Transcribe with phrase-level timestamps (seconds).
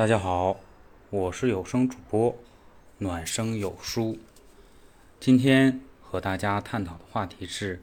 [0.00, 0.58] 大家好，
[1.10, 2.34] 我是有声主播
[2.96, 4.18] 暖声有书。
[5.20, 7.82] 今天和大家探讨的话题是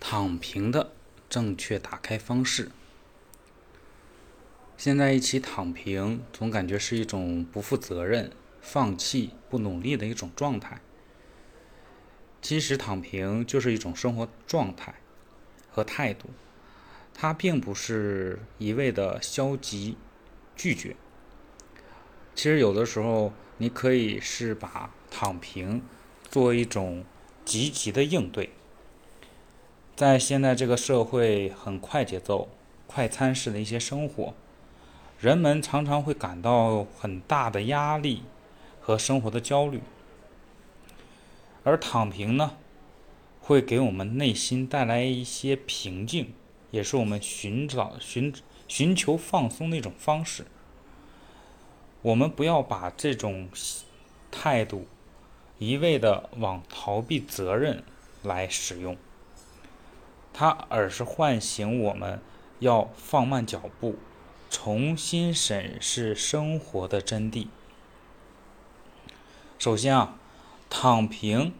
[0.00, 0.90] 躺平的
[1.30, 2.72] 正确打开方式。
[4.76, 10.80] 现在一起躺平，总感觉是一种不负责任、放弃、不努力的一种状态。
[12.40, 14.92] 其实躺平就是一种生活状态
[15.70, 16.30] 和态度，
[17.14, 19.96] 它并不是一味的消极
[20.56, 20.96] 拒绝。
[22.34, 25.82] 其实有的时候，你可以是把躺平
[26.30, 27.04] 作为一种
[27.44, 28.50] 积极的应对。
[29.94, 32.48] 在现在这个社会很快节奏、
[32.86, 34.34] 快餐式的一些生活，
[35.20, 38.22] 人们常常会感到很大的压力
[38.80, 39.80] 和生活的焦虑。
[41.62, 42.56] 而躺平呢，
[43.40, 46.32] 会给我们内心带来一些平静，
[46.70, 48.32] 也是我们寻找、寻
[48.66, 50.46] 寻求放松的一种方式。
[52.02, 53.48] 我们不要把这种
[54.30, 54.86] 态度
[55.58, 57.82] 一味的往逃避责任
[58.22, 58.96] 来使用，
[60.32, 62.20] 它而是唤醒我们
[62.58, 63.96] 要放慢脚步，
[64.50, 67.46] 重新审视生活的真谛。
[69.58, 70.18] 首先啊。
[70.74, 71.52] 躺平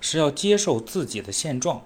[0.00, 1.82] 是要接受自己的现状。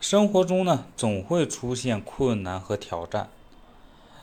[0.00, 3.28] 生活中呢，总会出现困难和挑战，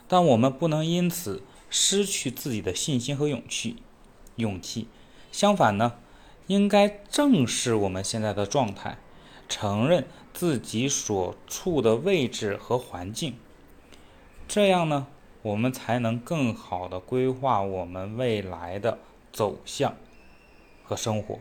[0.07, 3.83] 但我们不能因此失去自己的信心和勇气。
[4.35, 4.87] 勇气，
[5.31, 5.97] 相反呢，
[6.47, 8.97] 应该正视我们现在的状态，
[9.47, 13.35] 承认自己所处的位置和环境。
[14.47, 15.07] 这样呢，
[15.41, 18.99] 我们才能更好的规划我们未来的
[19.31, 19.95] 走向。
[20.81, 21.37] 和生活，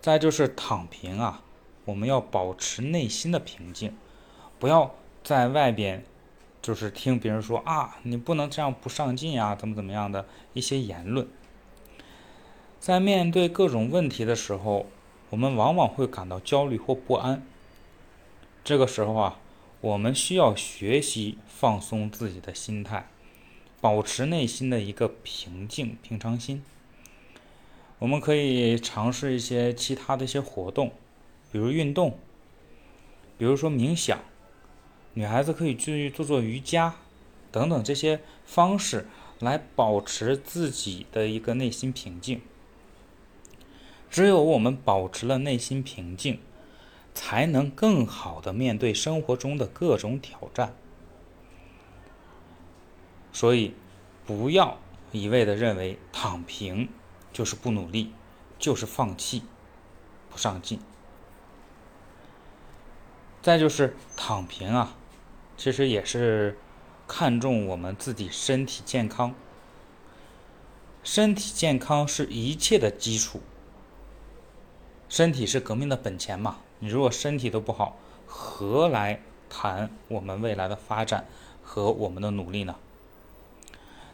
[0.00, 1.42] 再就是躺平啊！
[1.84, 3.94] 我们要保持内心的平静，
[4.58, 6.02] 不要在外边
[6.68, 11.26] 就是听别人说啊，你不能这样不上进啊，怎么怎么样的一些言论。
[12.78, 14.84] 在面对各种问题的时候，
[15.30, 17.42] 我们往往会感到焦虑或不安。
[18.62, 19.38] 这个时候啊，
[19.80, 23.08] 我们需要学习放松自己的心态，
[23.80, 26.62] 保持内心的一个平静、平常心。
[27.98, 30.92] 我们可以尝试一些其他的一些活动，
[31.50, 32.18] 比如运动，
[33.38, 34.18] 比如说冥想，
[35.18, 36.94] 女孩子可以去做做瑜伽，
[37.50, 39.08] 等等这些方式
[39.40, 42.40] 来保持自己的一个内心平静。
[44.08, 46.38] 只有我们保持了内心平静，
[47.16, 50.72] 才能更好的面对生活中的各种挑战。
[53.32, 53.74] 所以，
[54.24, 54.78] 不要
[55.10, 56.88] 一味的认为躺平。
[57.30, 58.12] 就是不努力，
[58.58, 59.42] 就是放弃，
[60.30, 60.80] 不上进。
[63.42, 64.96] 再就是躺平啊，
[65.58, 66.56] 其实也是
[67.06, 69.34] 看重我们自己身体健康。
[71.02, 73.40] 身体健康是一切的基础，
[75.08, 76.58] 身体是革命的本钱嘛。
[76.78, 79.20] 你如果身体都不好，何来
[79.50, 81.26] 谈我们未来的发展
[81.62, 82.76] 和我们的努力呢？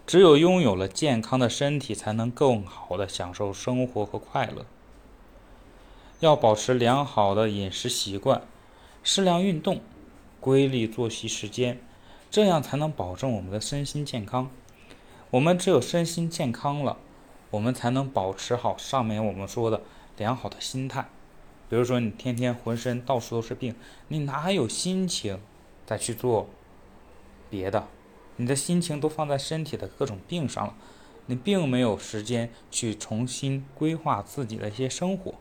[0.07, 4.65] 只有拥有了健康的身体，才能更好的享受生活和快乐。
[6.21, 8.43] 要保持良好的饮食习惯，
[9.03, 9.81] 适量运动，
[10.45, 11.81] 规律作息时间，
[12.31, 14.51] 这样才能保证我们的身心健康。
[15.31, 16.99] 我们只有身心健康了，
[17.51, 19.81] 我们才能保持好上面我们说的
[20.19, 21.09] 良好的心态。
[21.71, 23.75] 比如说，你天天浑身到处都是病，
[24.09, 25.41] 你哪有心情
[25.87, 26.51] 再去做
[27.49, 27.89] 别的？
[28.37, 30.75] 你的心情都放在身体的各种病上了，
[31.25, 35.37] 你并没有时间去重新规划自己的一些生活。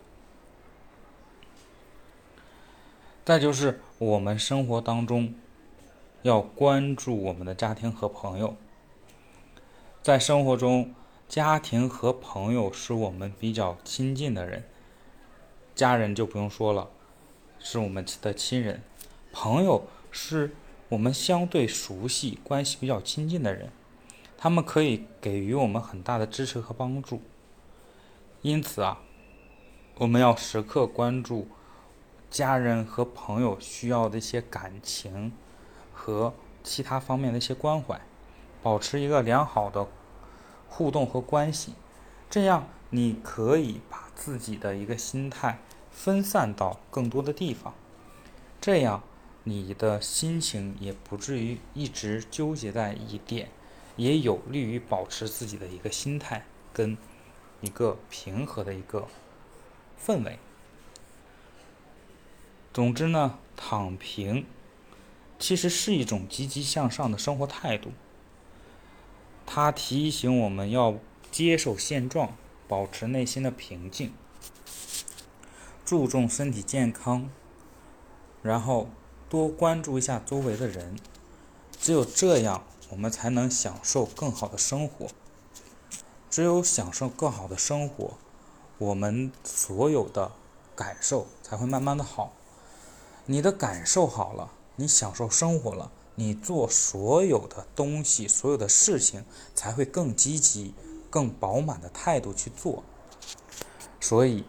[3.26, 5.34] 再就是我们生活当中
[6.24, 8.56] 要关注我们的家庭和朋友，
[10.02, 10.94] 在生活中，
[11.28, 14.64] 家庭和朋友是我们比较亲近的人，
[15.74, 16.90] 家人就不用说了，
[17.60, 18.82] 是我们的亲人，
[19.32, 20.56] 朋友是。
[20.90, 23.72] 我们相对熟悉、关系比较亲近的人，
[24.38, 27.20] 他们可以给予我们很大的支持和帮助。
[28.44, 29.02] 因此啊，
[29.96, 31.48] 我们要时刻关注
[32.34, 35.32] 家人和朋友需要的一些感情
[35.94, 36.34] 和
[36.64, 38.02] 其他方面的一些关怀，
[38.64, 39.88] 保持一个良好的
[40.68, 41.76] 互动和关系。
[42.30, 45.60] 这样，你可以把自己的一个心态
[45.92, 47.76] 分散到更多的地方。
[48.60, 49.04] 这样。
[49.46, 53.50] 你的心情也不至于一直纠结在一点，
[53.98, 56.98] 也有利于保持自己的一个心态跟
[57.60, 59.06] 一个平和的一个
[60.02, 60.40] 氛围。
[62.74, 64.48] 总之呢，躺平
[65.38, 67.92] 其实是一种积极向上的生活态度。
[69.46, 70.96] 它提醒我们要
[71.32, 72.36] 接受现状，
[72.68, 74.12] 保持内心的平静，
[75.86, 77.30] 注重身体健康，
[78.42, 78.90] 然后
[79.30, 80.98] 多关注一下周围的人。
[81.80, 85.08] 只有这样，我们才能享受更好的生活。
[86.32, 88.18] 只有享受更好的生活，
[88.80, 90.32] 我们所有的
[90.76, 92.34] 感受才会慢慢的好。
[93.26, 99.24] 你的感受好了，你享受生活了，你做所有的东西、所有的事情
[99.56, 100.74] 才会更积极、
[101.10, 102.84] 更饱满的态度去做。
[104.02, 104.44] 所以，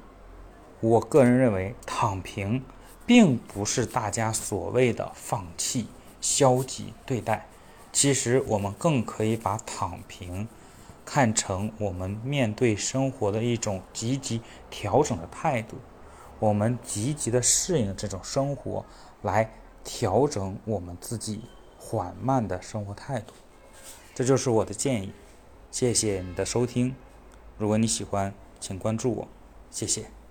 [0.81, 2.65] 我个人认为，躺平
[3.07, 5.87] 并不是大家所谓的放弃、
[6.21, 7.47] 消极对待。
[7.93, 10.49] 其实，我们更可以把躺平。
[11.07, 14.41] 看成我们面对生活的一种积极
[14.71, 15.77] 调整的态度，
[16.39, 18.85] 我们积极的适应这种生活，
[19.23, 19.51] 来
[19.83, 21.43] 调整我们自己
[21.79, 23.33] 缓慢的生活态度。
[24.15, 25.13] 这就是我的建议。
[25.71, 26.95] 谢谢你的收听，
[27.59, 29.29] 如果你喜欢，请关注我，
[29.71, 30.24] 谢谢。